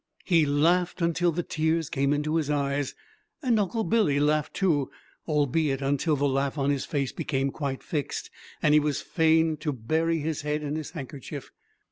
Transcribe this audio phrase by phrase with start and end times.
[0.25, 2.95] He laughed until the tears came into his eyes,
[3.43, 4.89] and Uncle Billy laughed too,
[5.27, 8.31] albeit until the laugh on his face became quite fixed,
[8.63, 11.51] and he was fain to bury his head in his handkerchief.